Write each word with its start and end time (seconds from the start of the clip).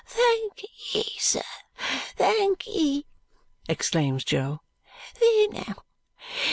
"Thankee, 0.03 1.15
sir, 1.19 1.43
thankee!" 2.15 3.05
exclaims 3.69 4.23
Jo. 4.23 4.61
"There 5.19 5.49
now! 5.49 5.83